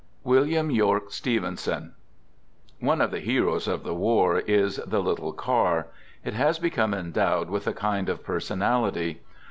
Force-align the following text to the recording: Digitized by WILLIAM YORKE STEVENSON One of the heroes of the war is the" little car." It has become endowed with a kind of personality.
Digitized 0.01 0.23
by 0.25 0.29
WILLIAM 0.31 0.71
YORKE 0.71 1.11
STEVENSON 1.13 1.93
One 2.79 3.01
of 3.01 3.11
the 3.11 3.19
heroes 3.19 3.67
of 3.67 3.83
the 3.83 3.93
war 3.93 4.39
is 4.39 4.77
the" 4.77 4.99
little 4.99 5.31
car." 5.31 5.89
It 6.25 6.33
has 6.33 6.57
become 6.57 6.95
endowed 6.95 7.51
with 7.51 7.67
a 7.67 7.73
kind 7.73 8.09
of 8.09 8.23
personality. 8.23 9.21